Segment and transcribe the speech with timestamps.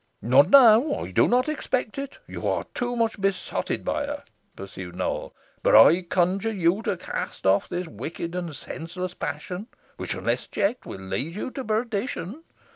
[0.23, 4.23] "Not now I do not expect it you are too much besotted by her,"
[4.55, 5.31] pursued Nowell;
[5.61, 9.67] "but I conjure you to cast off this wicked and senseless passion,
[9.97, 12.41] which, unless checked, will lead you to perdition.